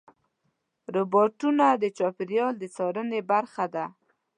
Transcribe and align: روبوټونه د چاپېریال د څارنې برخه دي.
روبوټونه 0.95 1.65
د 1.81 1.83
چاپېریال 1.97 2.53
د 2.57 2.63
څارنې 2.75 3.19
برخه 3.31 3.65
دي. 3.73 3.85